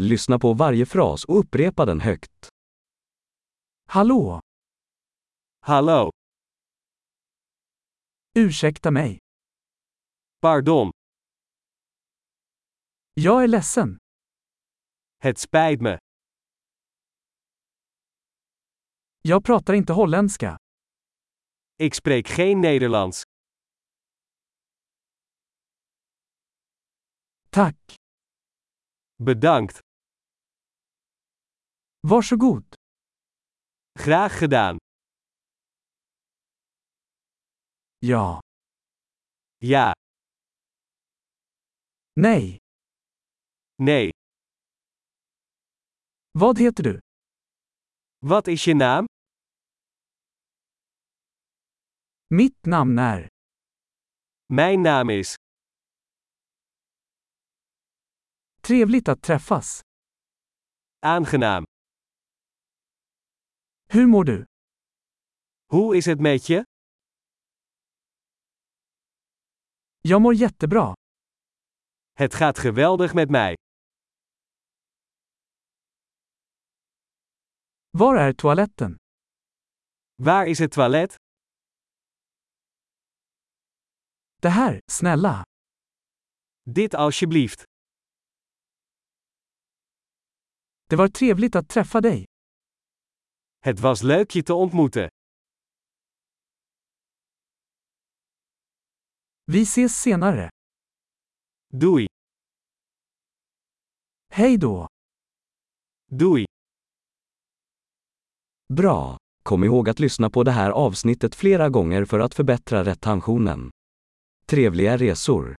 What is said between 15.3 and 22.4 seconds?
spijt me. Jag pratar inte holländska. Ik spreek